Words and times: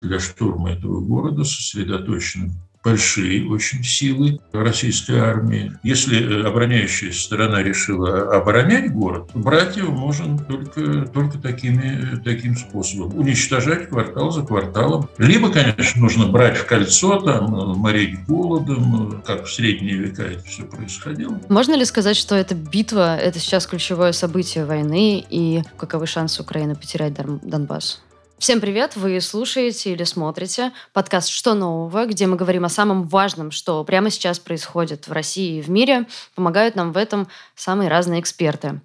для 0.00 0.20
штурма 0.20 0.72
этого 0.72 1.00
города 1.00 1.44
сосредоточены 1.44 2.52
большие 2.84 3.48
очень 3.50 3.82
силы 3.82 4.38
российской 4.52 5.18
армии. 5.18 5.72
Если 5.82 6.22
э, 6.22 6.46
обороняющая 6.46 7.12
сторона 7.12 7.62
решила 7.62 8.34
оборонять 8.34 8.92
город, 8.92 9.30
брать 9.34 9.76
его 9.76 9.92
можно 9.92 10.38
только, 10.38 11.02
только 11.06 11.38
такими, 11.38 12.18
таким 12.24 12.56
способом. 12.56 13.18
Уничтожать 13.18 13.88
квартал 13.88 14.30
за 14.30 14.42
кварталом. 14.42 15.08
Либо, 15.18 15.50
конечно, 15.50 16.00
нужно 16.00 16.28
брать 16.28 16.56
в 16.56 16.66
кольцо, 16.66 17.20
там, 17.20 17.54
э, 17.54 17.74
морить 17.74 18.24
голодом, 18.26 19.18
э, 19.18 19.22
как 19.26 19.46
в 19.46 19.52
средние 19.52 19.96
века 19.96 20.22
это 20.22 20.44
все 20.44 20.62
происходило. 20.62 21.38
Можно 21.48 21.74
ли 21.74 21.84
сказать, 21.84 22.16
что 22.16 22.36
эта 22.36 22.54
битва– 22.54 23.16
это 23.18 23.38
сейчас 23.38 23.66
ключевое 23.66 24.12
событие 24.12 24.64
войны, 24.64 25.24
и 25.28 25.62
каковы 25.76 26.06
шансы 26.06 26.40
Украины 26.42 26.76
потерять 26.76 27.14
Донбасс? 27.42 28.00
Всем 28.38 28.60
привет! 28.60 28.94
Вы 28.94 29.20
слушаете 29.20 29.92
или 29.92 30.04
смотрите 30.04 30.70
подкаст 30.92 31.28
«Что 31.28 31.54
нового?», 31.54 32.06
где 32.06 32.28
мы 32.28 32.36
говорим 32.36 32.64
о 32.64 32.68
самом 32.68 33.02
важном, 33.02 33.50
что 33.50 33.82
прямо 33.82 34.10
сейчас 34.10 34.38
происходит 34.38 35.08
в 35.08 35.12
России 35.12 35.58
и 35.58 35.60
в 35.60 35.68
мире. 35.68 36.06
Помогают 36.36 36.76
нам 36.76 36.92
в 36.92 36.96
этом 36.96 37.26
самые 37.56 37.90
разные 37.90 38.20
эксперты. 38.20 38.80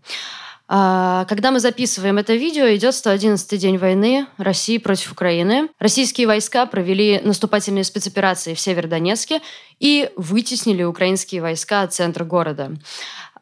А, 0.68 1.26
когда 1.26 1.52
мы 1.52 1.60
записываем 1.60 2.18
это 2.18 2.34
видео, 2.34 2.66
идет 2.74 2.96
111-й 2.96 3.58
день 3.60 3.78
войны 3.78 4.26
России 4.40 4.80
против 4.80 5.12
Украины. 5.12 5.70
Российские 5.78 6.26
войска 6.26 6.66
провели 6.66 7.22
наступательные 7.24 7.84
спецоперации 7.84 8.56
в 8.56 8.60
Северодонецке 8.60 9.40
и 9.80 10.10
вытеснили 10.16 10.82
украинские 10.82 11.44
войска 11.44 11.84
от 11.84 11.94
центра 11.94 12.26
города 12.26 12.72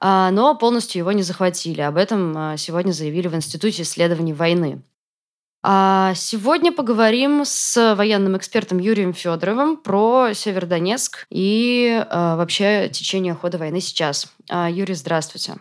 а, 0.02 0.30
но 0.32 0.56
полностью 0.56 1.00
его 1.00 1.14
не 1.14 1.24
захватили. 1.24 1.80
Об 1.80 1.96
этом 1.96 2.34
а, 2.36 2.58
сегодня 2.58 2.92
заявили 2.92 3.30
в 3.30 3.36
Институте 3.36 3.84
исследований 3.84 4.34
войны. 4.34 4.82
А 5.64 6.14
сегодня 6.16 6.72
поговорим 6.72 7.44
с 7.46 7.96
военным 7.96 8.36
экспертом 8.36 8.80
Юрием 8.80 9.14
Федоровым 9.14 9.78
про 9.78 10.34
Северодонецк 10.34 11.26
и 11.30 12.04
а, 12.10 12.36
вообще 12.36 12.90
течение 12.90 13.36
хода 13.36 13.58
войны 13.58 13.80
сейчас. 13.80 14.28
А, 14.50 14.70
Юрий, 14.70 14.96
здравствуйте. 14.96 15.56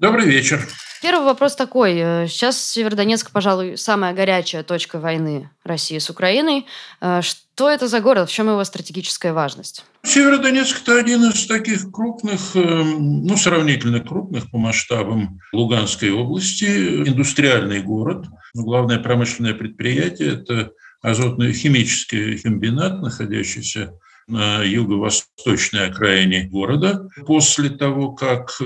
Добрый 0.00 0.26
вечер. 0.26 0.64
Первый 1.02 1.24
вопрос 1.24 1.56
такой. 1.56 1.96
Э, 1.96 2.26
сейчас 2.28 2.64
Северодонецк, 2.70 3.32
пожалуй, 3.32 3.76
самая 3.76 4.14
горячая 4.14 4.62
точка 4.62 5.00
войны 5.00 5.50
России 5.64 5.98
с 5.98 6.08
Украиной. 6.08 6.66
Э, 7.00 7.20
что 7.20 7.68
это 7.68 7.88
за 7.88 8.00
город? 8.00 8.28
В 8.30 8.32
чем 8.32 8.48
его 8.48 8.62
стратегическая 8.62 9.32
важность? 9.32 9.84
Северодонецк– 10.04 10.82
это 10.82 10.96
один 11.00 11.24
из 11.24 11.46
таких 11.46 11.90
крупных, 11.90 12.54
э, 12.54 12.60
ну, 12.60 13.36
сравнительно 13.36 13.98
крупных 13.98 14.48
по 14.52 14.58
масштабам 14.58 15.40
Луганской 15.52 16.12
области, 16.12 17.08
индустриальный 17.08 17.82
город. 17.82 18.26
Главное 18.54 19.00
промышленное 19.00 19.54
предприятие– 19.54 20.34
это 20.34 20.70
азотно-химический 21.02 22.38
комбинат, 22.38 23.02
находящийся 23.02 23.94
на 24.28 24.62
юго-восточной 24.62 25.86
окраине 25.86 26.44
города. 26.44 27.08
После 27.26 27.70
того, 27.70 28.12
как 28.12 28.60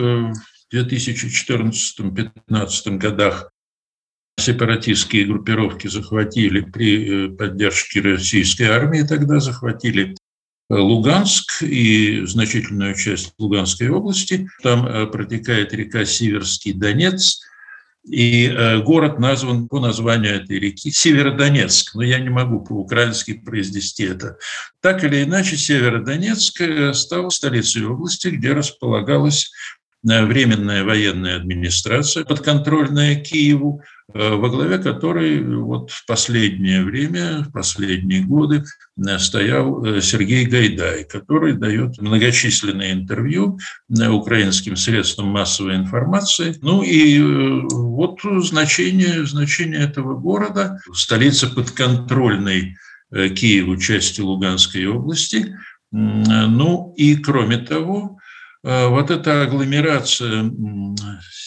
в 0.73 0.75
2014-2015 0.75 2.97
годах 2.97 3.53
сепаратистские 4.39 5.27
группировки 5.27 5.89
захватили 5.89 6.63
при 6.63 7.27
э, 7.27 7.29
поддержке 7.29 8.01
российской 8.01 8.65
армии, 8.65 9.03
тогда 9.03 9.41
захватили 9.41 10.17
э, 10.71 10.75
Луганск 10.75 11.63
и 11.63 12.25
значительную 12.25 12.95
часть 12.95 13.35
Луганской 13.39 13.91
области. 13.91 14.49
Там 14.63 14.87
э, 14.87 15.07
протекает 15.07 15.75
река 15.75 16.07
Сиверский 16.07 16.73
Донец, 16.73 17.43
и 18.05 18.53
город 18.85 19.21
назван 19.21 19.69
по 19.69 19.79
названию 19.79 20.35
этой 20.35 20.59
реки 20.59 20.91
Северодонецк. 20.91 21.95
Но 21.95 22.03
я 22.03 22.19
не 22.19 22.31
могу 22.31 22.65
по-украински 22.65 23.35
произнести 23.35 24.03
это. 24.03 24.39
Так 24.81 25.05
или 25.05 25.23
иначе, 25.23 25.57
Северодонецк 25.57 26.61
стал 26.95 27.31
столицей 27.31 27.87
области, 27.87 28.27
где 28.27 28.55
располагалась 28.55 29.53
временная 30.03 30.85
военная 30.85 31.37
администрация, 31.37 32.25
подконтрольная 32.25 33.17
Киеву, 33.17 33.83
э, 34.13 34.35
во 34.35 34.49
главе 34.49 34.79
которой 34.79 35.43
вот 35.43 35.91
в 35.91 36.05
последнее 36.07 36.83
время, 36.83 37.45
в 37.49 37.53
последние 37.53 38.23
годы 38.23 38.65
э, 38.97 39.19
стоял 39.19 39.85
э, 39.85 40.01
Сергей 40.01 40.45
Гайдай, 40.47 41.05
который 41.05 41.53
дает 41.53 41.99
многочисленные 41.99 42.93
интервью 42.93 43.59
украинским 43.89 44.77
средствам 44.77 45.29
массовой 45.29 45.77
информации. 45.77 46.57
Ну 46.63 46.83
и 46.83 47.21
вот 47.71 48.21
значение, 48.45 49.25
значение 49.25 49.81
этого 49.81 50.19
города, 50.19 50.81
столица 50.93 51.49
подконтрольной 51.49 52.77
Киеву 53.11 53.77
части 53.77 54.23
Луганской 54.23 54.87
области. 54.87 55.57
Ну 55.91 56.95
и 56.97 57.17
кроме 57.17 57.59
того, 57.59 58.19
Э, 58.22 58.22
вот 58.63 59.11
эта 59.11 59.43
агломерация 59.43 60.45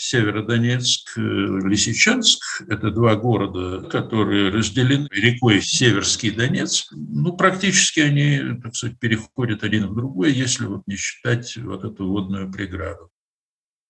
Северодонецк, 0.06 1.18
э, 1.18 1.22
Лисичанск– 1.22 2.62
это 2.70 2.92
два 2.92 3.16
города, 3.16 3.82
которые 3.90 4.50
разделены 4.50 5.08
рекой 5.12 5.62
Северский 5.62 6.30
Донец. 6.30 6.88
Ну, 6.92 7.36
практически 7.36 8.02
они, 8.02 8.60
так 8.62 8.76
сказать, 8.76 9.00
переходят 9.00 9.64
один 9.64 9.88
в 9.88 9.96
другой, 9.96 10.32
если 10.32 10.66
вот 10.66 10.84
не 10.86 10.96
считать 10.96 11.58
вот 11.58 11.84
эту 11.84 12.08
водную 12.08 12.52
преграду. 12.52 13.10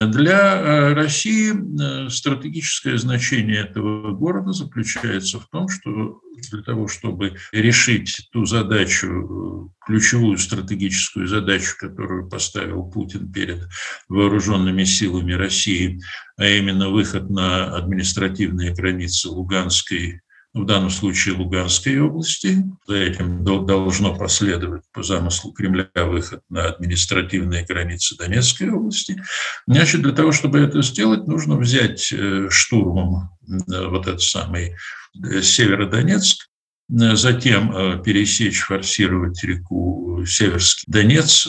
Для 0.08 0.56
э, 0.58 0.94
России 0.94 2.10
стратегическое 2.10 2.98
значение 2.98 3.62
этого 3.62 4.12
города 4.12 4.52
заключается 4.52 5.40
в 5.40 5.48
том, 5.50 5.68
что 5.70 6.22
для 6.52 6.62
того, 6.62 6.88
чтобы 6.88 7.36
решить 7.52 8.28
ту 8.32 8.46
задачу, 8.46 9.74
ключевую 9.86 10.38
стратегическую 10.38 11.28
задачу, 11.28 11.76
которую 11.80 12.30
поставил 12.30 12.84
Путин 12.84 13.32
перед 13.32 13.68
вооруженными 14.10 14.84
силами 14.84 15.34
России, 15.34 16.02
а 16.38 16.46
именно 16.46 16.90
выход 16.90 17.30
на 17.30 17.76
административные 17.76 18.74
границы 18.74 19.30
Луганской 19.30 20.22
в 20.56 20.66
данном 20.66 20.90
случае 20.90 21.36
Луганской 21.36 22.00
области. 22.00 22.64
За 22.88 22.96
этим 22.96 23.44
должно 23.44 24.16
последовать 24.16 24.84
по 24.94 25.04
замыслу 25.04 25.52
Кремля 25.52 25.90
выход 25.96 26.42
на 26.50 26.68
административные 26.68 27.66
границы 27.66 28.16
Донецкой 28.16 28.72
области. 28.72 29.22
Значит, 29.68 30.02
для 30.02 30.14
того, 30.14 30.32
чтобы 30.32 30.60
это 30.60 30.82
сделать, 30.82 31.28
нужно 31.28 31.58
взять 31.58 32.10
э, 32.14 32.48
штурмом 32.50 33.32
э, 33.48 33.88
вот 33.88 34.08
этот 34.08 34.22
самый 34.22 34.76
э, 35.22 35.42
Северодонецк, 35.42 36.48
затем 36.88 38.02
пересечь, 38.04 38.62
форсировать 38.62 39.44
реку 39.44 40.24
Северский 40.26 40.86
Донец 40.88 41.48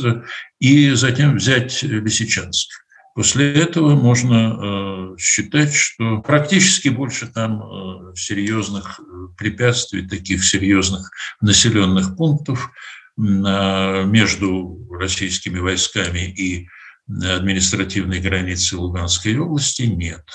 и 0.58 0.92
затем 0.92 1.36
взять 1.36 1.82
Лисичанск. 1.82 2.85
После 3.16 3.50
этого 3.54 3.94
можно 3.94 5.14
э, 5.14 5.16
считать, 5.18 5.72
что 5.72 6.18
практически 6.18 6.90
больше 6.90 7.26
там 7.26 7.62
э, 7.62 8.14
серьезных 8.14 9.00
э, 9.00 9.28
препятствий, 9.38 10.06
таких 10.06 10.44
серьезных 10.44 11.10
населенных 11.40 12.14
пунктов 12.16 12.70
между 13.16 14.86
российскими 14.90 15.58
войсками 15.58 16.18
и 16.18 16.68
административной 17.08 18.20
границей 18.20 18.76
Луганской 18.76 19.38
области 19.38 19.84
нет. 19.84 20.26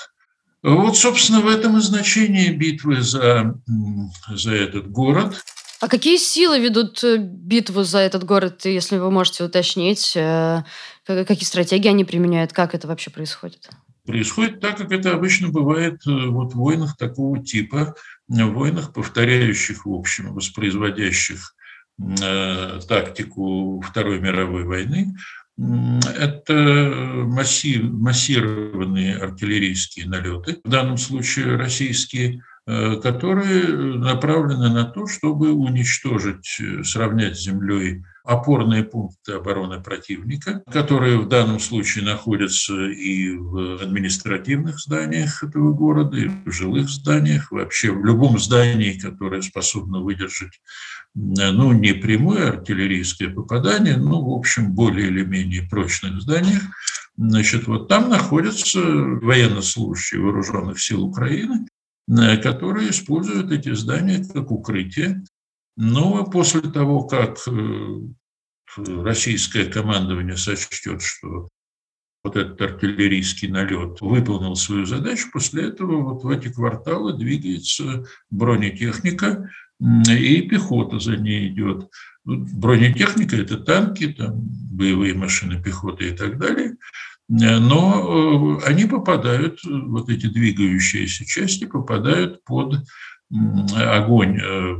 Вот, 0.64 0.96
собственно, 0.96 1.40
в 1.42 1.46
этом 1.46 1.78
и 1.78 1.80
значение 1.80 2.52
битвы 2.52 3.00
за, 3.00 3.54
за 4.28 4.52
этот 4.52 4.90
город. 4.90 5.44
А 5.78 5.86
какие 5.86 6.16
силы 6.16 6.58
ведут 6.58 7.04
битву 7.04 7.84
за 7.84 7.98
этот 7.98 8.24
город, 8.24 8.64
если 8.64 8.98
вы 8.98 9.12
можете 9.12 9.44
уточнить? 9.44 10.18
Какие 11.04 11.44
стратегии 11.44 11.88
они 11.88 12.04
применяют? 12.04 12.52
Как 12.52 12.74
это 12.74 12.86
вообще 12.86 13.10
происходит? 13.10 13.68
Происходит 14.06 14.60
так, 14.60 14.78
как 14.78 14.90
это 14.90 15.12
обычно 15.12 15.48
бывает 15.48 16.00
э, 16.06 16.26
вот 16.26 16.54
в 16.54 16.56
войнах 16.56 16.96
такого 16.96 17.42
типа, 17.42 17.94
в 18.28 18.46
войнах, 18.48 18.92
повторяющих, 18.92 19.86
в 19.86 19.92
общем, 19.92 20.34
воспроизводящих 20.34 21.54
э, 22.00 22.80
тактику 22.88 23.80
Второй 23.80 24.20
мировой 24.20 24.64
войны. 24.64 25.14
Это 25.56 27.02
массив, 27.26 27.82
массированные 27.82 29.18
артиллерийские 29.18 30.08
налеты, 30.08 30.60
в 30.64 30.68
данном 30.68 30.98
случае 30.98 31.56
российские, 31.56 32.42
э, 32.66 32.96
которые 32.96 33.66
направлены 33.98 34.68
на 34.70 34.84
то, 34.84 35.06
чтобы 35.06 35.52
уничтожить, 35.52 36.60
сравнять 36.84 37.36
с 37.36 37.42
землей 37.42 38.02
опорные 38.24 38.84
пункты 38.84 39.32
обороны 39.32 39.80
противника, 39.80 40.62
которые 40.70 41.18
в 41.18 41.28
данном 41.28 41.58
случае 41.58 42.04
находятся 42.04 42.74
и 42.88 43.34
в 43.34 43.82
административных 43.82 44.78
зданиях 44.78 45.42
этого 45.42 45.72
города, 45.72 46.16
и 46.16 46.28
в 46.28 46.50
жилых 46.50 46.88
зданиях, 46.88 47.50
вообще 47.50 47.90
в 47.90 48.04
любом 48.04 48.38
здании, 48.38 48.98
которое 48.98 49.42
способно 49.42 50.00
выдержать 50.00 50.60
ну, 51.14 51.72
не 51.72 51.92
прямое 51.92 52.50
артиллерийское 52.50 53.28
попадание, 53.28 53.96
но, 53.96 54.22
в 54.22 54.30
общем, 54.30 54.72
более 54.72 55.08
или 55.08 55.24
менее 55.24 55.62
прочных 55.68 56.22
зданиях. 56.22 56.62
Значит, 57.16 57.66
вот 57.66 57.88
там 57.88 58.08
находятся 58.08 58.80
военнослужащие 58.80 60.22
вооруженных 60.22 60.80
сил 60.80 61.04
Украины, 61.04 61.66
которые 62.42 62.90
используют 62.90 63.52
эти 63.52 63.74
здания 63.74 64.24
как 64.24 64.50
укрытие. 64.50 65.22
Но 65.76 66.24
после 66.24 66.60
того, 66.60 67.04
как 67.04 67.38
российское 68.76 69.64
командование 69.64 70.36
сочтет, 70.36 71.02
что 71.02 71.48
вот 72.24 72.36
этот 72.36 72.60
артиллерийский 72.60 73.48
налет 73.48 74.00
выполнил 74.00 74.54
свою 74.54 74.86
задачу, 74.86 75.28
после 75.32 75.68
этого 75.68 76.02
вот 76.02 76.24
в 76.24 76.28
эти 76.28 76.52
кварталы 76.52 77.16
двигается 77.16 78.04
бронетехника, 78.30 79.50
и 80.08 80.42
пехота 80.42 81.00
за 81.00 81.16
ней 81.16 81.48
идет. 81.48 81.90
Бронетехника– 82.24 83.36
это 83.38 83.58
танки, 83.58 84.12
там, 84.12 84.34
боевые 84.70 85.14
машины 85.14 85.60
пехоты 85.60 86.10
и 86.10 86.16
так 86.16 86.38
далее. 86.38 86.76
Но 87.28 88.58
э, 88.60 88.66
они 88.68 88.84
попадают, 88.84 89.60
вот 89.64 90.08
эти 90.08 90.26
двигающиеся 90.26 91.24
части 91.24 91.64
попадают 91.64 92.44
под 92.44 92.84
огонь 93.74 94.38
э, 94.38 94.76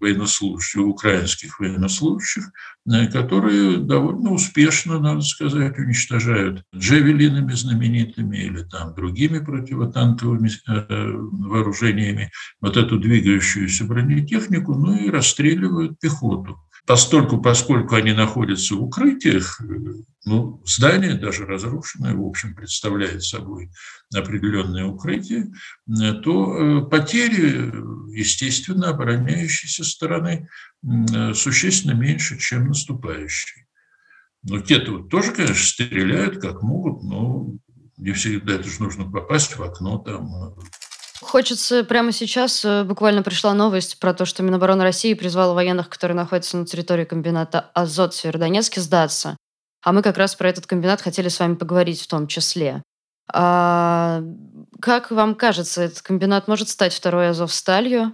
военнослужащих, 0.00 0.80
украинских 0.82 1.60
военнослужащих, 1.60 2.50
э, 2.86 3.06
которые 3.06 3.78
довольно 3.78 4.32
успешно, 4.32 4.98
надо 4.98 5.22
сказать, 5.22 5.78
уничтожают 5.78 6.62
джевелинами 6.74 7.52
знаменитыми 7.52 8.36
или 8.36 8.62
там 8.64 8.94
другими 8.94 9.38
противотанковыми 9.38 10.50
э, 10.68 11.12
вооружениями 11.12 12.30
вот 12.60 12.76
эту 12.76 12.98
двигающуюся 12.98 13.84
бронетехнику, 13.84 14.74
ну 14.74 14.96
и 14.96 15.10
расстреливают 15.10 15.98
пехоту. 15.98 16.58
Постольку, 16.88 17.36
поскольку 17.42 17.96
они 17.96 18.12
находятся 18.12 18.74
в 18.74 18.82
укрытиях, 18.82 19.60
ну, 20.24 20.62
здание, 20.64 21.12
даже 21.12 21.44
разрушенное, 21.44 22.14
в 22.14 22.26
общем, 22.26 22.54
представляет 22.54 23.22
собой 23.22 23.68
определенное 24.16 24.86
укрытие, 24.86 25.52
то 26.24 26.56
э, 26.56 26.88
потери, 26.88 27.70
естественно, 28.16 28.88
обороняющейся 28.88 29.84
стороны 29.84 30.48
существенно 31.34 31.92
меньше, 31.92 32.38
чем 32.38 32.68
наступающей. 32.68 33.66
Но 34.42 34.60
те-то 34.60 34.92
вот 34.92 35.10
тоже, 35.10 35.32
конечно, 35.32 35.56
стреляют 35.56 36.40
как 36.40 36.62
могут, 36.62 37.02
но 37.02 37.48
не 37.98 38.12
всегда 38.12 38.54
это 38.54 38.66
же 38.66 38.82
нужно 38.82 39.04
попасть 39.04 39.58
в 39.58 39.62
окно 39.62 39.98
там, 39.98 40.54
Хочется 41.20 41.84
прямо 41.84 42.12
сейчас, 42.12 42.64
э, 42.64 42.84
буквально 42.84 43.22
пришла 43.22 43.52
новость 43.52 43.98
про 43.98 44.14
то, 44.14 44.24
что 44.24 44.42
Минобороны 44.42 44.84
России 44.84 45.14
призвала 45.14 45.52
военных, 45.52 45.88
которые 45.88 46.16
находятся 46.16 46.56
на 46.56 46.66
территории 46.66 47.04
комбината 47.04 47.70
«Азот» 47.74 48.14
в 48.14 48.16
Северодонецке, 48.16 48.80
сдаться. 48.80 49.36
А 49.82 49.92
мы 49.92 50.02
как 50.02 50.16
раз 50.16 50.34
про 50.34 50.48
этот 50.48 50.66
комбинат 50.66 51.00
хотели 51.00 51.28
с 51.28 51.40
вами 51.40 51.54
поговорить 51.54 52.00
в 52.00 52.06
том 52.06 52.26
числе. 52.26 52.82
А, 53.32 54.22
как 54.80 55.10
вам 55.10 55.34
кажется, 55.34 55.82
этот 55.82 56.02
комбинат 56.02 56.48
может 56.48 56.68
стать 56.68 56.94
второй 56.94 57.30
«Азовсталью»? 57.30 58.12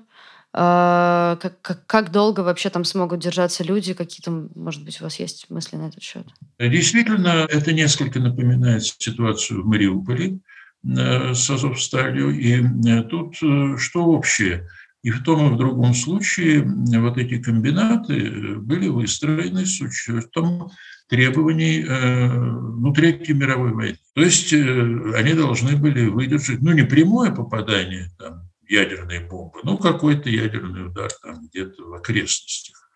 А, 0.57 1.37
как, 1.43 1.61
как, 1.63 1.87
как 1.87 2.13
долго 2.13 2.41
вообще 2.41 2.71
там 2.71 2.85
смогут 2.85 3.21
держаться 3.21 3.65
люди? 3.65 3.93
Какие-то, 3.93 4.31
может 4.55 4.85
быть, 4.85 5.01
у 5.01 5.05
вас 5.05 5.19
есть 5.19 5.51
мысли 5.51 5.77
на 5.77 5.89
этот 5.89 6.03
счет? 6.03 6.27
Действительно, 6.59 7.47
это 7.51 7.73
несколько 7.73 8.21
напоминает 8.21 8.85
ситуацию 8.85 9.63
в 9.63 9.67
Мариуполе. 9.67 10.39
Э, 10.87 11.33
с 11.33 11.49
Азовсталью. 11.49 12.31
И 12.31 12.63
э, 12.63 13.03
тут 13.05 13.37
э, 13.43 13.77
что 13.79 14.05
общее? 14.05 14.69
И 15.03 15.11
в 15.11 15.23
том 15.23 15.49
и 15.49 15.55
в 15.55 15.59
другом 15.59 15.95
случае 15.95 16.63
вот 16.63 17.19
эти 17.19 17.41
комбинаты 17.41 18.57
были 18.57 18.89
выстроены 18.89 19.67
с 19.67 19.81
учетом 19.81 20.71
требований 21.11 21.85
ну, 21.85 22.91
Третьей 22.95 23.35
мировой 23.35 23.75
войны. 23.75 23.99
То 24.15 24.23
есть 24.23 24.51
они 24.55 25.35
должны 25.35 25.77
были 25.77 26.07
выдержать, 26.07 26.63
ну, 26.63 26.73
не 26.73 26.85
прямое 26.85 27.33
попадание 27.33 28.09
там, 28.19 28.49
ядерной 28.67 29.29
бомбы, 29.29 29.59
но 29.63 29.77
какой-то 29.77 30.31
ядерный 30.31 30.87
удар 30.87 31.11
там 31.23 31.49
где-то 31.49 31.83
в 31.85 31.93
окрестностях. 31.93 32.91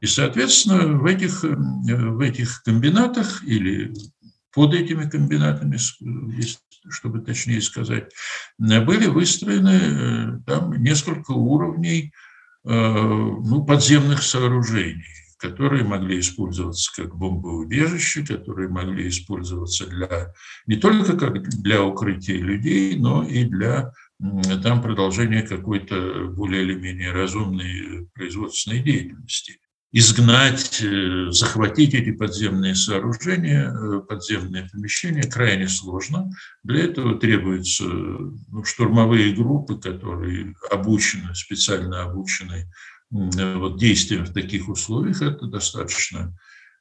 И, 0.00 0.06
соответственно, 0.06 0.98
в 0.98 1.04
этих, 1.04 1.44
в 1.44 2.20
этих 2.20 2.64
комбинатах 2.64 3.44
или 3.44 3.94
под 4.52 4.74
этими 4.74 5.08
комбинатами, 5.08 5.78
чтобы 6.88 7.20
точнее 7.20 7.60
сказать, 7.60 8.12
были 8.58 9.06
выстроены 9.06 9.70
э, 9.70 10.40
там 10.46 10.72
несколько 10.82 11.32
уровней 11.32 12.12
э, 12.64 12.70
ну, 12.70 13.64
подземных 13.64 14.22
сооружений, 14.22 15.04
которые 15.38 15.84
могли 15.84 16.20
использоваться 16.20 16.90
как 16.94 17.16
бомбоубежище, 17.16 18.26
которые 18.26 18.68
могли 18.68 19.08
использоваться 19.08 19.86
для, 19.86 20.32
не 20.66 20.76
только 20.76 21.16
как 21.16 21.48
для 21.48 21.82
укрытия 21.82 22.38
людей, 22.38 22.96
но 22.96 23.24
и 23.24 23.44
для 23.44 23.92
там 24.62 24.82
продолжения 24.82 25.42
какой-то 25.42 26.28
более 26.28 26.62
или 26.62 26.74
менее 26.74 27.10
разумной 27.10 28.08
производственной 28.14 28.80
деятельности 28.80 29.61
изгнать, 29.92 30.82
э, 30.82 31.30
захватить 31.30 31.92
эти 31.92 32.12
подземные 32.12 32.74
сооружения, 32.74 33.70
э, 33.70 34.00
подземные 34.00 34.68
помещения 34.72 35.22
крайне 35.22 35.68
сложно. 35.68 36.30
Для 36.64 36.84
этого 36.84 37.18
требуются 37.18 37.84
ну, 37.84 38.64
штурмовые 38.64 39.34
группы, 39.34 39.76
которые 39.76 40.54
обучены, 40.70 41.34
специально 41.34 42.02
обучены 42.04 42.72
вот, 43.10 43.78
действиям 43.78 44.24
в 44.24 44.32
таких 44.32 44.70
условиях. 44.70 45.20
Это 45.20 45.46
достаточно 45.46 46.34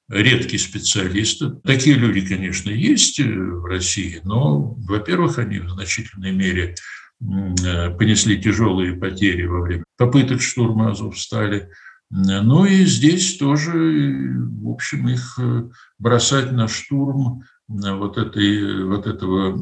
редкие 0.07 0.59
специалисты. 0.59 1.51
Такие 1.65 1.97
люди, 1.97 2.25
конечно, 2.25 2.69
есть 2.69 3.19
э, 3.19 3.25
в 3.25 3.65
России, 3.65 4.21
но, 4.23 4.73
во-первых, 4.87 5.37
они 5.37 5.59
в 5.59 5.69
значительной 5.69 6.31
мере 6.31 6.75
понесли 7.19 8.41
тяжелые 8.41 8.95
потери 8.95 9.45
во 9.45 9.61
время 9.61 9.83
попыток 9.95 10.41
штурма 10.41 10.89
Азовстали, 10.89 11.69
ну 12.11 12.65
и 12.65 12.83
здесь 12.85 13.37
тоже, 13.37 13.71
в 13.71 14.69
общем, 14.69 15.07
их 15.07 15.39
э, 15.39 15.69
бросать 15.97 16.51
на 16.51 16.67
штурм 16.67 17.43
э, 17.69 17.93
вот, 17.93 18.17
этой, 18.17 18.83
вот 18.83 19.07
этого 19.07 19.57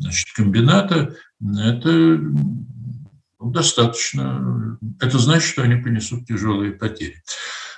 значит, 0.00 0.32
комбината, 0.34 1.14
это 1.40 1.90
ну, 1.92 3.50
достаточно. 3.50 4.78
Это 5.00 5.18
значит, 5.18 5.48
что 5.48 5.62
они 5.62 5.76
понесут 5.76 6.26
тяжелые 6.26 6.72
потери. 6.72 7.22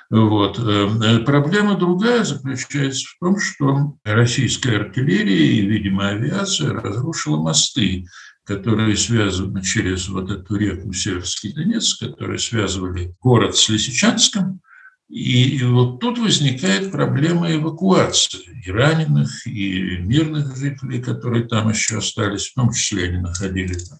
Вот. 0.09 0.59
Э, 0.59 1.19
проблема 1.19 1.77
другая 1.77 2.25
заключается 2.25 3.07
в 3.07 3.19
том, 3.21 3.39
что 3.39 3.99
российская 4.05 4.77
артиллерия 4.77 5.59
и, 5.59 5.67
видимо, 5.67 6.09
авиация 6.09 6.73
разрушила 6.73 7.43
мосты 7.43 8.07
которые 8.45 8.97
связаны 8.97 9.63
через 9.63 10.09
вот 10.09 10.31
эту 10.31 10.57
реку 10.57 10.93
Северский 10.93 11.53
Донец, 11.53 11.95
которые 11.95 12.39
связывали 12.39 13.15
город 13.21 13.57
с 13.57 13.69
Лисичанском. 13.69 14.61
И 15.09 15.63
вот 15.63 16.01
тут 16.01 16.19
возникает 16.19 16.91
проблема 16.91 17.53
эвакуации 17.53 18.63
и 18.65 18.71
раненых, 18.71 19.47
и 19.47 19.99
мирных 19.99 20.57
жителей, 20.57 21.01
которые 21.01 21.45
там 21.45 21.71
еще 21.71 21.99
остались, 21.99 22.49
в 22.49 22.55
том 22.55 22.73
числе 22.73 23.09
они 23.09 23.19
находили 23.19 23.75
там, 23.75 23.99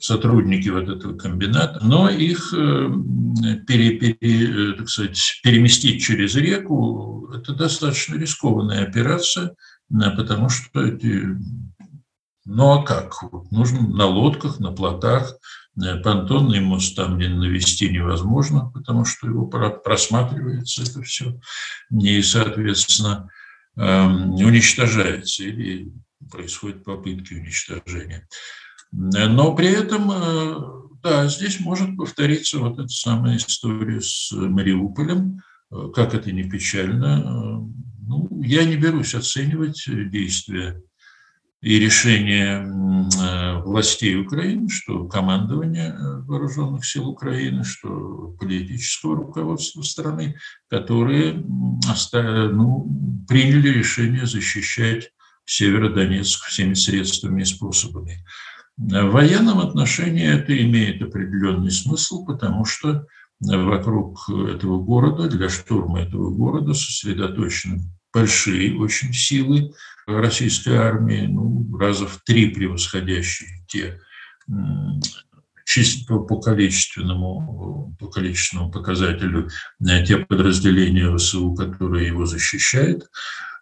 сотрудники 0.00 0.68
вот 0.68 0.88
этого 0.88 1.16
комбината, 1.16 1.80
но 1.82 2.08
их 2.08 2.54
э, 2.56 2.88
пере, 3.66 3.98
пере, 3.98 4.16
э, 4.20 4.72
так 4.78 4.88
сказать, 4.88 5.40
переместить 5.42 6.02
через 6.02 6.36
реку– 6.36 7.28
это 7.34 7.54
достаточно 7.54 8.16
рискованная 8.16 8.86
операция, 8.86 9.54
потому 9.90 10.48
что 10.48 10.82
эти 10.82 11.36
ну 12.44 12.72
а 12.72 12.82
как? 12.82 13.22
Вот 13.22 13.50
нужно 13.50 13.88
на 13.88 14.06
лодках, 14.06 14.60
на 14.60 14.72
плотах. 14.72 15.36
Э, 15.82 15.96
понтонный 15.96 16.60
мост 16.60 16.94
там 16.94 17.18
не 17.18 17.28
навести 17.28 17.88
невозможно, 17.88 18.70
потому 18.72 19.04
что 19.04 19.26
его 19.26 19.46
просматривается 19.46 20.82
это 20.82 21.02
все. 21.02 21.38
И, 21.90 22.22
соответственно, 22.22 23.28
эм, 23.76 24.34
уничтожается 24.34 25.44
или 25.44 25.92
происходят 26.30 26.84
попытки 26.84 27.34
уничтожения. 27.34 28.28
Но 28.92 29.54
при 29.54 29.68
этом, 29.68 30.10
э, 30.12 30.54
да, 31.02 31.26
здесь 31.28 31.60
может 31.60 31.96
повториться 31.96 32.58
вот 32.58 32.78
эта 32.78 32.88
самая 32.88 33.38
история 33.38 34.00
с 34.00 34.30
Мариуполем, 34.32 35.40
э, 35.72 35.90
как 35.94 36.14
это 36.14 36.30
не 36.30 36.44
печально. 36.44 37.66
Ну, 38.06 38.42
я 38.42 38.64
не 38.64 38.76
берусь 38.76 39.14
оценивать 39.14 39.82
действия 40.10 40.80
и 41.64 41.78
решение 41.78 42.60
э, 42.60 43.62
властей 43.62 44.20
Украины, 44.20 44.68
что 44.68 45.06
командование 45.06 45.88
э, 45.88 46.20
вооруженных 46.26 46.84
сил 46.84 47.08
Украины, 47.08 47.64
что 47.64 48.36
политического 48.38 49.16
руководства 49.16 49.80
страны, 49.80 50.36
которые 50.68 51.32
ну, 51.32 52.86
приняли 53.26 53.68
решение 53.68 54.26
защищать 54.26 55.10
Северодонецк 55.46 56.44
всеми 56.44 56.74
средствами 56.74 57.40
и 57.40 57.46
способами. 57.46 58.26
В 58.76 59.10
военном 59.10 59.60
отношении 59.60 60.26
это 60.26 60.54
имеет 60.62 61.00
определенный 61.00 61.70
смысл, 61.70 62.26
потому 62.26 62.66
что 62.66 63.06
вокруг 63.40 64.28
этого 64.28 64.82
города, 64.82 65.28
для 65.28 65.48
штурма 65.48 66.02
этого 66.02 66.28
города 66.28 66.74
сосредоточены 66.74 67.80
большие 68.12 68.78
очень 68.78 69.14
силы 69.14 69.72
российской 70.06 70.76
армии, 70.76 71.26
ну, 71.26 71.76
раза 71.78 72.06
в 72.06 72.20
три 72.24 72.48
превосходящие 72.48 73.64
те 73.68 74.00
чисто 75.64 76.18
по 76.18 76.38
количественному, 76.38 77.96
по 77.98 78.08
количественному 78.08 78.70
показателю 78.70 79.48
те 80.06 80.18
подразделения 80.18 81.14
ВСУ, 81.16 81.54
которые 81.54 82.08
его 82.08 82.26
защищают. 82.26 83.08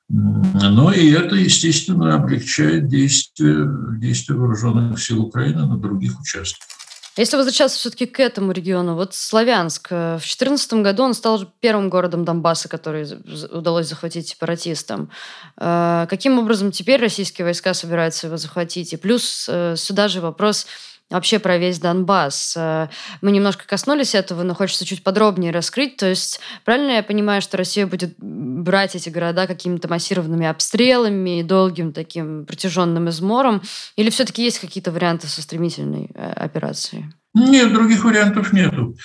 Но 0.09 0.93
и 0.93 1.11
это, 1.11 1.37
естественно, 1.37 2.15
облегчает 2.15 2.89
действия, 2.89 3.67
действия 3.99 4.35
вооруженных 4.35 5.01
сил 5.01 5.23
Украины 5.23 5.67
на 5.67 5.79
других 5.79 6.21
участках. 6.21 6.69
Если 7.16 7.37
возвращаться 7.37 7.78
все-таки 7.78 8.07
к 8.07 8.21
этому 8.21 8.52
региону, 8.52 8.95
вот 8.95 9.14
Славянск, 9.14 9.88
э, 9.90 10.14
в 10.16 10.21
2014 10.21 10.83
году 10.83 11.02
он 11.02 11.12
стал 11.12 11.45
первым 11.61 11.90
городом 11.90 12.25
Донбасса, 12.25 12.71
который 12.71 13.07
удалось 13.50 13.87
захватить 13.87 14.28
сепаратистам. 14.28 15.11
Э, 15.59 16.07
каким 16.09 16.38
образом 16.38 16.73
теперь 16.73 17.00
российские 17.00 17.45
войска 17.45 17.75
собираются 17.75 18.28
его 18.28 18.38
захватить? 18.38 18.95
И 18.95 18.97
плюс 18.97 19.47
э, 19.47 19.75
сюда 19.76 20.09
же 20.09 20.23
вопрос 20.23 20.66
вообще 21.12 21.38
про 21.38 21.59
весь 21.59 21.78
Донбасс. 21.78 22.54
Э, 22.57 22.88
мы 23.21 23.31
немножко 23.33 23.66
коснулись 23.66 24.14
этого, 24.14 24.42
но 24.42 24.54
хочется 24.54 24.85
чуть 24.85 25.02
подробнее 25.02 25.52
раскрыть. 25.52 25.97
То 25.97 26.09
есть 26.09 26.40
правильно 26.64 26.92
я 26.92 27.02
понимаю, 27.02 27.42
что 27.42 27.57
Россия 27.57 27.87
будет 27.87 28.14
брать 28.19 28.95
эти 28.97 29.09
города 29.09 29.47
какими-то 29.47 29.88
массированными 29.88 30.47
обстрелами 30.47 31.42
долгим 31.42 31.92
таким 31.92 32.47
протяженным 32.47 33.09
измором? 33.09 33.62
Или 33.97 34.11
все-таки 34.11 34.42
есть 34.42 34.59
какие-то 34.59 34.90
варианты 34.92 35.26
со 35.26 35.42
стремительной 35.42 36.11
э, 36.14 36.33
операцией? 36.33 37.07
Нет, 37.35 37.73
других 37.73 38.04
вариантов 38.04 38.52
нету. 38.52 38.97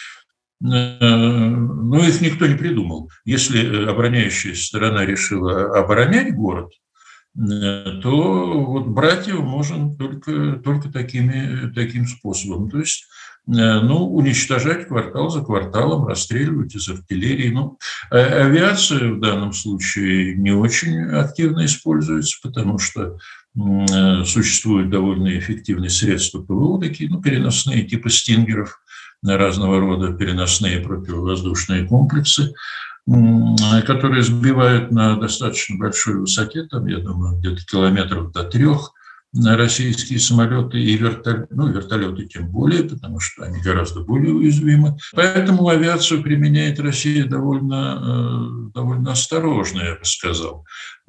Э, 0.63 0.97
но 0.99 2.03
их 2.05 2.21
никто 2.21 2.47
не 2.47 2.55
придумал. 2.55 3.09
Если 3.25 3.85
обороняющая 3.87 4.55
сторона 4.55 5.05
решила 5.05 5.77
оборонять 5.77 6.33
город, 6.33 6.71
то 7.37 8.63
вот 8.65 8.87
брать 8.87 9.27
его 9.27 9.43
можно 9.43 9.95
только, 9.95 10.53
только 10.53 10.89
такими, 10.89 11.71
таким 11.73 12.07
способом. 12.07 12.69
То 12.69 12.79
есть 12.79 13.05
э, 13.47 13.51
ну, 13.51 14.11
уничтожать 14.11 14.87
квартал 14.87 15.29
за 15.29 15.41
кварталом, 15.41 16.07
расстреливать 16.07 16.73
из 16.75 16.89
артиллерии. 16.89 17.49
Ну, 17.49 17.77
а 18.09 18.17
авиация 18.17 19.13
в 19.13 19.19
данном 19.19 19.53
случае 19.53 20.35
не 20.35 20.51
очень 20.51 20.99
активно 21.11 21.65
используется, 21.65 22.37
потому 22.41 22.79
что 22.79 23.17
э, 23.55 24.23
существуют 24.25 24.89
довольно 24.89 25.37
эффективные 25.37 25.91
средства 25.91 26.41
ПВО, 26.41 26.81
такие, 26.81 27.07
ну, 27.07 27.21
переносные, 27.21 27.83
типа 27.83 28.09
стингеров, 28.09 28.81
разного 29.23 29.79
рода 29.79 30.13
переносные 30.13 30.79
противовоздушные 30.79 31.85
комплексы 31.85 32.53
которые 33.85 34.21
сбивают 34.21 34.91
на 34.91 35.15
достаточно 35.15 35.77
большой 35.77 36.19
высоте, 36.19 36.63
там, 36.63 36.87
я 36.87 36.99
думаю, 36.99 37.37
где-то 37.39 37.65
километров 37.65 38.31
до 38.31 38.43
трех, 38.43 38.93
российские 39.33 40.19
самолеты 40.19 40.79
и 40.79 40.95
вертолеты, 40.95 41.47
ну, 41.51 41.67
вертолеты 41.67 42.25
тем 42.25 42.49
более, 42.49 42.83
потому 42.83 43.19
что 43.19 43.43
они 43.43 43.61
гораздо 43.61 44.01
более 44.01 44.33
уязвимы. 44.33 44.97
Поэтому 45.13 45.67
авиацию 45.67 46.23
применяет 46.23 46.79
Россия 46.79 47.25
довольно, 47.25 48.69
э, 48.69 48.71
довольно 48.73 49.11
осторожно, 49.11 49.81
я 49.81 49.95
бы 49.95 50.05
сказал. 50.05 50.65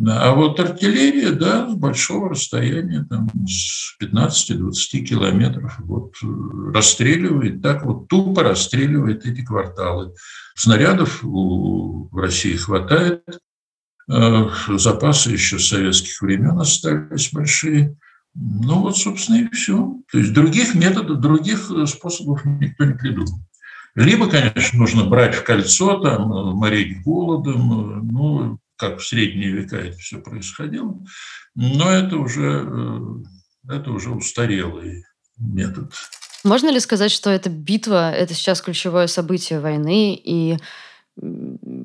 А 0.06 0.32
вот 0.32 0.60
артиллерия, 0.60 1.32
да, 1.32 1.68
с 1.68 1.74
большого 1.74 2.30
расстояния, 2.30 3.04
там, 3.08 3.28
с 3.46 3.96
15-20 4.00 5.04
километров, 5.04 5.76
вот, 5.80 6.14
расстреливает, 6.72 7.62
так 7.62 7.84
вот 7.84 8.08
тупо 8.08 8.42
расстреливает 8.42 9.26
эти 9.26 9.44
кварталы. 9.44 10.12
Снарядов 10.54 11.24
у 11.24 12.08
России 12.12 12.54
хватает, 12.56 13.22
э, 14.10 14.48
запасы 14.76 15.30
еще 15.30 15.58
советских 15.58 16.20
времен 16.20 16.58
остались 16.58 17.32
большие. 17.32 17.96
Ну 18.34 18.80
вот, 18.80 18.96
собственно, 18.96 19.36
и 19.36 19.48
все. 19.50 19.96
То 20.12 20.18
есть 20.18 20.32
других 20.32 20.74
методов, 20.74 21.20
других 21.20 21.70
э, 21.70 21.86
способов 21.86 22.44
никто 22.44 22.84
не 22.84 22.94
придумал. 22.94 23.40
Либо, 23.94 24.28
конечно, 24.28 24.78
нужно 24.78 25.04
брать 25.04 25.34
в 25.34 25.42
кольцо, 25.42 25.98
там, 25.98 26.32
э, 26.32 26.54
морить 26.54 27.02
голодом, 27.02 27.72
э, 27.72 28.00
ну, 28.12 28.58
как 28.76 29.00
в 29.00 29.06
средние 29.06 29.50
века 29.50 29.76
это 29.76 29.98
все 29.98 30.18
происходило, 30.18 30.96
но 31.56 31.90
это 31.90 32.16
уже, 32.16 32.64
это 33.68 33.90
уже 33.90 34.10
устарелый 34.10 35.04
метод. 35.36 35.92
Можно 36.44 36.70
ли 36.70 36.78
сказать, 36.78 37.10
что 37.10 37.28
эта 37.28 37.50
битва– 37.50 38.12
это 38.12 38.34
сейчас 38.34 38.62
ключевое 38.62 39.08
событие 39.08 39.58
войны, 39.58 40.14
и 40.14 40.58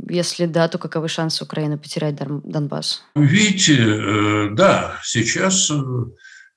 если 0.07 0.45
да, 0.45 0.67
то 0.67 0.77
каковы 0.77 1.07
шансы 1.07 1.43
Украины 1.43 1.79
потерять 1.79 2.15
Донбасс? 2.15 3.01
Видите, 3.15 4.49
да, 4.51 4.99
сейчас 5.01 5.71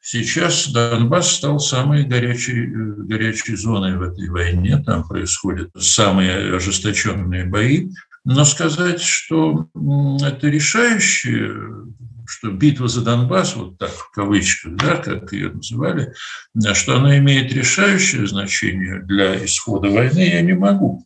Сейчас 0.08 0.68
Донбасс 0.68 1.32
стал 1.32 1.58
самой 1.58 2.04
горячей, 2.04 2.64
горячей 2.64 3.56
зоной 3.56 3.98
в 3.98 4.02
этой 4.02 4.28
войне. 4.28 4.80
Там 4.86 5.02
происходят 5.02 5.70
самые 5.76 6.54
ожесточенные 6.54 7.44
бои. 7.44 7.88
Но 8.24 8.44
сказать, 8.44 9.00
что 9.00 9.68
это 10.24 10.46
решающее, 10.46 11.56
что 12.24 12.52
битва 12.52 12.86
за 12.86 13.02
Донбасс, 13.02 13.56
вот 13.56 13.78
так 13.78 13.90
в 13.90 14.12
кавычках, 14.12 14.76
да, 14.76 14.98
как 14.98 15.32
ее 15.32 15.50
называли, 15.50 16.14
что 16.74 16.98
она 16.98 17.18
имеет 17.18 17.52
решающее 17.52 18.28
значение 18.28 19.02
для 19.02 19.44
исхода 19.44 19.88
войны, 19.88 20.20
я 20.20 20.40
не 20.40 20.54
могу. 20.54 21.04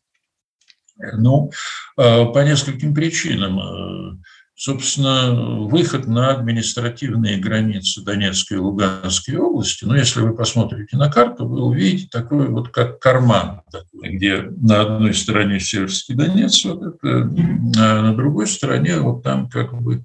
Ну, 1.14 1.50
а, 1.96 2.26
по 2.26 2.40
нескольким 2.40 2.92
причинам. 2.94 4.22
Собственно, 4.62 5.32
выход 5.32 6.06
на 6.06 6.32
административные 6.32 7.38
границы 7.38 8.04
Донецкой 8.04 8.58
и 8.58 8.60
Луганской 8.60 9.38
области, 9.38 9.86
ну, 9.86 9.94
если 9.94 10.20
вы 10.20 10.36
посмотрите 10.36 10.98
на 10.98 11.10
карту, 11.10 11.48
вы 11.48 11.62
увидите 11.62 12.10
такой 12.12 12.46
вот 12.48 12.68
как 12.68 12.98
карман, 12.98 13.62
такой, 13.72 14.10
где 14.10 14.42
на 14.42 14.82
одной 14.82 15.14
стороне 15.14 15.60
Северский 15.60 16.14
Донец, 16.14 16.62
вот 16.66 16.82
это, 16.82 17.32
а 17.78 18.02
на 18.02 18.14
другой 18.14 18.46
стороне 18.46 18.98
вот 18.98 19.22
там 19.22 19.48
как 19.48 19.80
бы 19.80 20.04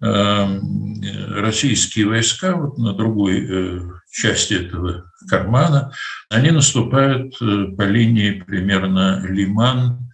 эм, 0.00 1.02
российские 1.32 2.06
войска 2.06 2.54
вот 2.54 2.78
на 2.78 2.92
другой 2.92 3.44
э, 3.44 3.80
части 4.12 4.54
этого 4.54 5.10
кармана, 5.28 5.90
они 6.30 6.52
наступают 6.52 7.34
э, 7.42 7.74
по 7.76 7.82
линии 7.82 8.40
примерно 8.46 9.20
Лиман, 9.28 10.05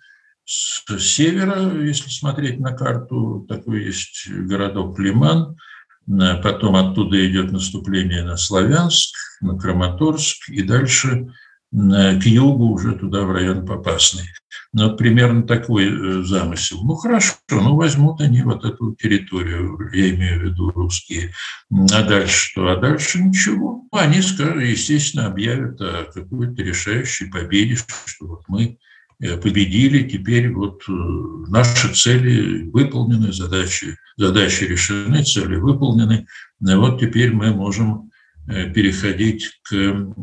с 0.53 0.99
севера, 0.99 1.73
если 1.83 2.11
смотреть 2.11 2.61
на 2.61 2.73
карту, 2.73 3.47
такой 3.49 3.85
есть 3.85 4.29
городок 4.29 4.99
Лиман, 4.99 5.57
потом 6.07 6.77
оттуда 6.77 7.27
идет 7.27 7.53
наступление 7.53 8.23
на 8.23 8.37
Славянск, 8.37 9.15
на 9.41 9.57
Краматорск 9.57 10.49
и 10.49 10.63
дальше 10.63 11.33
к 11.71 12.23
югу 12.27 12.67
уже 12.67 12.93
туда, 12.93 13.23
в 13.23 13.33
район 13.33 13.65
Попасный. 13.65 14.25
Ну, 14.75 14.95
примерно 14.95 15.43
такой 15.45 15.87
э, 15.87 16.23
замысел. 16.23 16.83
Ну, 16.85 16.97
хорошо, 16.97 17.35
ну, 17.51 17.77
возьмут 17.77 18.21
они 18.21 18.43
вот 18.43 18.65
эту 18.67 18.95
территорию, 18.95 19.79
я 19.95 20.11
имею 20.11 20.41
в 20.41 20.43
виду 20.45 20.71
русские. 20.71 21.33
А 21.71 22.03
дальше 22.03 22.51
что? 22.51 22.69
А 22.69 22.77
дальше 22.77 23.23
ничего. 23.23 23.85
Ну, 23.91 23.99
они, 23.99 24.19
естественно, 24.19 25.27
объявят 25.27 25.81
о 25.81 26.05
какой-то 26.13 26.63
решающей 26.63 27.31
победе, 27.31 27.77
что 27.77 28.27
вот 28.27 28.43
мы 28.49 28.77
Э, 28.92 28.92
победили, 29.37 30.09
теперь 30.09 30.53
вот 30.53 30.83
э, 30.89 30.93
наши 30.93 31.95
цели 31.95 32.69
выполнены, 32.71 33.33
задачи, 33.33 33.97
задачи 34.17 34.65
решены, 34.65 35.23
цели 35.23 35.57
выполнены. 35.57 36.27
И 36.61 36.75
вот 36.75 37.01
теперь 37.01 37.33
мы 37.33 37.53
можем 37.55 38.11
э, 38.49 38.71
переходить 38.73 39.61
к 39.63 40.15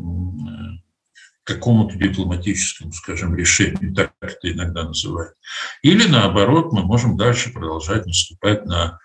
какому-то 1.44 1.96
дипломатическому, 1.96 2.92
скажем, 2.92 3.34
решению, 3.34 3.94
так 3.94 4.12
это 4.20 4.52
иногда 4.52 4.84
называют. 4.84 5.34
Или 5.82 6.06
наоборот, 6.06 6.72
мы 6.72 6.82
можем 6.82 7.16
дальше 7.16 7.52
продолжать 7.52 8.06
наступать 8.06 8.66
на 8.66 8.98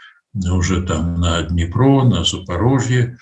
уже 0.51 0.83
там 0.83 1.15
на 1.15 1.43
Днепро, 1.43 2.03
на 2.03 2.25
Запорожье, 2.25 3.17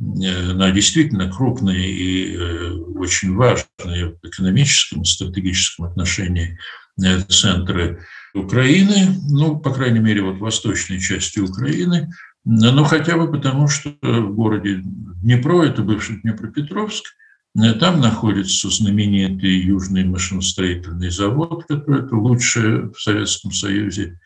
Э, 0.00 0.52
на 0.54 0.70
действительно 0.70 1.30
крупные 1.30 1.90
и 1.90 2.34
э, 2.34 2.70
очень 2.96 3.34
важные 3.34 4.16
в 4.22 4.26
экономическом 4.26 5.02
и 5.02 5.04
стратегическом 5.04 5.86
отношении 5.86 6.58
э, 7.02 7.20
центры 7.28 8.00
Украины, 8.34 9.08
ну, 9.28 9.58
по 9.58 9.70
крайней 9.70 9.98
мере, 9.98 10.22
вот 10.22 10.38
восточной 10.38 11.00
части 11.00 11.40
Украины, 11.40 12.08
но 12.46 12.84
хотя 12.84 13.18
бы 13.18 13.30
потому, 13.30 13.68
что 13.68 13.94
в 14.00 14.34
городе 14.34 14.80
Днепро, 14.82 15.64
это 15.64 15.82
бывший 15.82 16.22
Днепропетровск, 16.22 17.04
там 17.80 18.00
находится 18.00 18.70
знаменитый 18.70 19.58
Южный 19.58 20.04
машиностроительный 20.04 21.10
завод, 21.10 21.64
который 21.68 22.04
это 22.04 22.16
лучшее 22.16 22.90
в 22.90 22.98
Советском 22.98 23.50
Союзе 23.50 24.18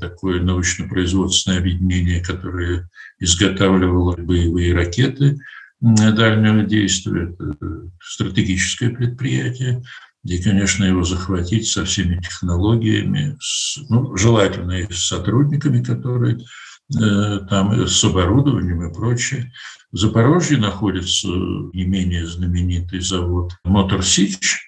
такое 0.00 0.42
научно-производственное 0.42 1.58
объединение, 1.58 2.22
которое 2.22 2.88
изготавливало 3.18 4.16
боевые 4.16 4.74
ракеты 4.74 5.38
дальнего 5.80 6.62
действия. 6.62 7.34
Это 7.38 7.90
стратегическое 8.00 8.90
предприятие, 8.90 9.82
где, 10.22 10.42
конечно, 10.42 10.84
его 10.84 11.02
захватить 11.02 11.66
со 11.68 11.84
всеми 11.84 12.20
технологиями, 12.20 13.36
с, 13.40 13.78
ну, 13.90 14.16
желательно 14.16 14.72
и 14.80 14.92
с 14.92 15.06
сотрудниками, 15.06 15.82
которые 15.82 16.38
там 17.48 17.86
с 17.86 18.04
оборудованием 18.04 18.82
и 18.84 18.92
прочее. 18.92 19.52
В 19.90 19.96
Запорожье 19.96 20.58
находится 20.58 21.28
не 21.28 21.84
менее 21.84 22.26
знаменитый 22.26 23.00
завод 23.00 23.52
«Мотор 23.64 24.04
Сич», 24.04 24.60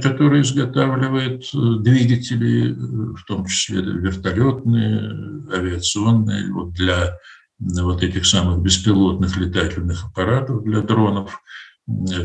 который 0.00 0.42
изготавливает 0.42 1.44
двигатели, 1.52 2.72
в 2.72 3.24
том 3.26 3.46
числе 3.46 3.82
вертолетные, 3.82 5.44
авиационные, 5.52 6.52
вот 6.52 6.72
для 6.72 7.18
вот 7.58 8.02
этих 8.02 8.26
самых 8.26 8.60
беспилотных 8.62 9.36
летательных 9.36 10.04
аппаратов 10.04 10.62
для 10.64 10.80
дронов. 10.80 11.40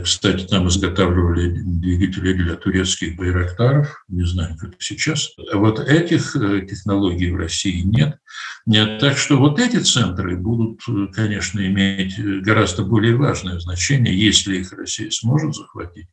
Кстати, 0.04 0.46
там 0.46 0.68
изготавливали 0.68 1.50
двигатели 1.50 2.34
для 2.34 2.56
турецких 2.56 3.16
байрактаров, 3.16 4.04
не 4.08 4.26
знаю, 4.26 4.56
как 4.58 4.76
сейчас. 4.80 5.32
Вот 5.54 5.80
этих 5.80 6.36
э, 6.36 6.66
технологий 6.68 7.32
в 7.32 7.38
России 7.38 7.82
нет. 7.82 8.18
нет. 8.66 9.00
Так 9.00 9.18
что 9.18 9.38
вот 9.38 9.60
эти 9.60 9.78
центры 9.78 10.38
будут, 10.38 10.82
э, 10.88 11.08
конечно, 11.14 11.60
иметь 11.66 12.20
гораздо 12.20 12.84
более 12.84 13.16
важное 13.16 13.60
значение, 13.60 14.18
если 14.18 14.58
их 14.58 14.72
Россия 14.74 15.10
сможет 15.12 15.56
захватить, 15.56 16.08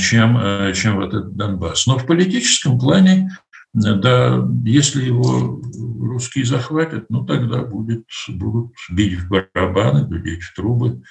чем, 0.00 0.38
э, 0.38 0.72
чем 0.74 0.96
вот 0.96 1.14
этот 1.14 1.36
Донбасс. 1.36 1.86
Но 1.86 1.98
в 1.98 2.06
политическом 2.06 2.78
плане 2.78 3.30
да, 3.72 4.44
если 4.64 5.04
его 5.04 5.60
русские 6.00 6.44
захватят, 6.44 7.06
ну 7.08 7.24
тогда 7.24 7.62
будет, 7.62 8.04
будут 8.28 8.72
бить 8.90 9.18
в 9.18 9.28
барабаны, 9.28 10.06
дудеть 10.06 10.42
в 10.42 10.54
трубы 10.54 11.02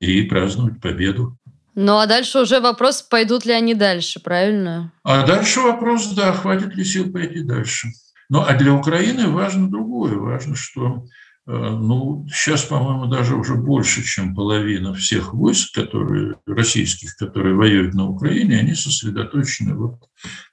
и 0.00 0.22
праздновать 0.22 0.80
победу. 0.80 1.38
Ну 1.74 1.98
а 1.98 2.06
дальше 2.06 2.40
уже 2.40 2.60
вопрос, 2.60 3.02
пойдут 3.02 3.46
ли 3.46 3.52
они 3.52 3.74
дальше, 3.74 4.20
правильно? 4.20 4.92
А 5.02 5.26
дальше 5.26 5.60
вопрос, 5.60 6.12
да, 6.14 6.32
хватит 6.32 6.74
ли 6.74 6.84
сил 6.84 7.10
пойти 7.10 7.42
дальше. 7.42 7.88
Ну 8.28 8.44
а 8.46 8.54
для 8.54 8.72
Украины 8.72 9.28
важно 9.28 9.70
другое. 9.70 10.16
Важно, 10.16 10.54
что 10.54 11.04
ну, 11.46 12.26
сейчас, 12.30 12.64
по-моему, 12.64 13.06
даже 13.06 13.34
уже 13.34 13.54
больше, 13.54 14.02
чем 14.04 14.34
половина 14.34 14.94
всех 14.94 15.34
войск, 15.34 15.74
которые, 15.74 16.36
российских, 16.46 17.16
которые 17.16 17.56
воюют 17.56 17.94
на 17.94 18.08
Украине, 18.08 18.58
они 18.58 18.74
сосредоточены 18.74 19.74
вот 19.74 19.98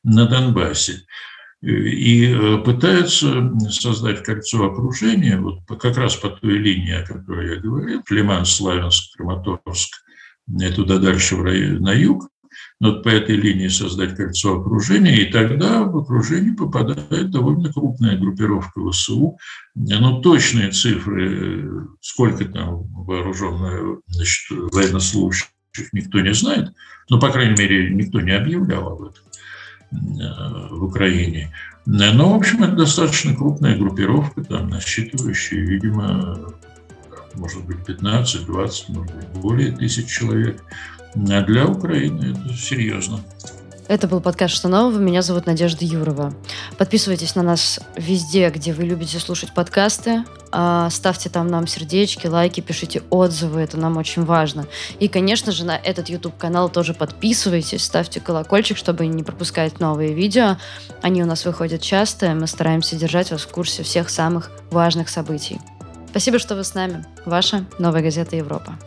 на 0.03 0.25
Донбассе. 0.25 1.03
И 1.61 2.25
э, 2.25 2.57
пытаются 2.59 3.51
создать 3.69 4.23
кольцо 4.23 4.65
окружения, 4.65 5.37
вот 5.37 5.59
как 5.79 5.97
раз 5.97 6.15
по 6.15 6.29
той 6.29 6.57
линии, 6.57 6.93
о 6.93 7.05
которой 7.05 7.55
я 7.55 7.59
говорил, 7.59 8.01
Лиман, 8.09 8.45
Славянск, 8.45 9.17
Краматорск, 9.17 9.89
и 10.47 10.71
туда 10.71 10.99
дальше 10.99 11.35
в 11.35 11.43
район, 11.43 11.81
на 11.81 11.91
юг, 11.91 12.29
вот 12.79 13.03
по 13.03 13.09
этой 13.09 13.35
линии 13.35 13.67
создать 13.67 14.15
кольцо 14.15 14.59
окружения, 14.59 15.15
и 15.17 15.31
тогда 15.31 15.83
в 15.83 15.97
окружение 15.97 16.53
попадает 16.53 17.29
довольно 17.29 17.73
крупная 17.73 18.17
группировка 18.17 18.79
ВСУ. 18.89 19.37
Но 19.75 20.21
точные 20.21 20.71
цифры, 20.71 21.87
сколько 21.99 22.45
там 22.45 22.83
вооруженных 23.03 23.99
военнослужащих, 24.71 25.49
никто 25.91 26.21
не 26.21 26.33
знает. 26.33 26.73
Но, 27.09 27.19
по 27.19 27.29
крайней 27.31 27.55
мере, 27.57 27.93
никто 27.93 28.21
не 28.21 28.31
объявлял 28.31 28.93
об 28.93 29.01
этом 29.03 29.23
э, 29.91 30.67
в 30.71 30.83
Украине. 30.85 31.53
Но, 31.85 32.33
в 32.33 32.35
общем, 32.35 32.63
это 32.63 32.75
достаточно 32.75 33.35
крупная 33.35 33.77
группировка, 33.77 34.43
там, 34.43 34.69
насчитывающая, 34.69 35.59
видимо, 35.59 36.53
может 37.35 37.65
быть, 37.65 37.83
15, 37.85 38.45
20, 38.45 38.89
может 38.89 39.15
быть, 39.15 39.27
более 39.41 39.71
тысяч 39.71 40.07
человек. 40.07 40.63
А 41.15 41.41
для 41.41 41.65
Украины 41.65 42.35
это 42.35 42.53
серьезно. 42.55 43.19
Это 43.89 44.07
был 44.07 44.21
подкаст 44.21 44.53
«Что 44.53 44.67
нового?». 44.67 44.99
Меня 44.99 45.23
зовут 45.23 45.47
Надежда 45.47 45.83
Юрова. 45.83 46.31
Подписывайтесь 46.77 47.33
на 47.33 47.41
нас 47.41 47.79
везде, 47.95 48.51
где 48.51 48.71
вы 48.71 48.83
любите 48.83 49.17
слушать 49.17 49.51
подкасты. 49.55 50.25
А, 50.51 50.91
ставьте 50.91 51.27
там 51.29 51.47
нам 51.47 51.65
сердечки, 51.65 52.27
лайки, 52.27 52.61
пишите 52.61 53.01
отзывы. 53.09 53.61
Это 53.61 53.77
нам 53.77 53.97
очень 53.97 54.25
важно. 54.25 54.67
И, 54.99 55.07
конечно 55.07 55.51
же, 55.51 55.65
на 55.65 55.75
этот 55.75 56.07
YouTube-канал 56.07 56.69
тоже 56.69 56.93
подписывайтесь. 56.93 57.83
Ставьте 57.83 58.19
колокольчик, 58.19 58.77
чтобы 58.77 59.07
не 59.07 59.23
пропускать 59.23 59.79
новые 59.79 60.13
видео. 60.13 60.57
Они 61.01 61.23
у 61.23 61.25
нас 61.25 61.43
выходят 61.45 61.81
часто. 61.81 62.35
Мы 62.35 62.45
стараемся 62.45 62.95
держать 62.95 63.31
вас 63.31 63.41
в 63.41 63.49
курсе 63.49 63.81
всех 63.81 64.11
самых 64.11 64.51
важных 64.69 65.09
событий. 65.09 65.59
Спасибо, 66.11 66.37
что 66.37 66.55
вы 66.55 66.63
с 66.63 66.75
нами. 66.75 67.05
Ваша 67.25 67.65
«Новая 67.79 68.03
газета 68.03 68.35
Европа». 68.35 68.77